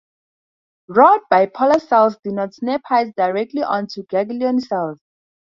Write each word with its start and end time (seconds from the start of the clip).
Rod 0.87 1.19
bipolar 1.31 1.79
cells 1.79 2.17
do 2.23 2.31
not 2.31 2.55
synapse 2.55 3.13
directly 3.15 3.61
on 3.61 3.85
to 3.85 4.01
ganglion 4.09 4.59
cells. 4.59 4.99